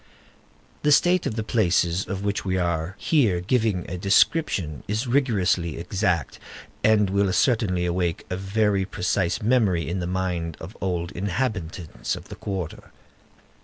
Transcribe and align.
The 0.81 0.91
state 0.91 1.27
of 1.27 1.35
the 1.35 1.43
places 1.43 2.07
of 2.07 2.23
which 2.23 2.43
we 2.43 2.57
are 2.57 2.95
here 2.97 3.39
giving 3.39 3.87
a 3.87 3.99
description 3.99 4.81
is 4.87 5.05
rigorously 5.05 5.77
exact, 5.77 6.39
and 6.83 7.07
will 7.07 7.31
certainly 7.31 7.85
awaken 7.85 8.25
a 8.31 8.35
very 8.35 8.83
precise 8.83 9.43
memory 9.43 9.87
in 9.87 9.99
the 9.99 10.07
mind 10.07 10.57
of 10.59 10.75
old 10.81 11.11
inhabitants 11.11 12.15
of 12.15 12.29
the 12.29 12.35
quarter. 12.35 12.91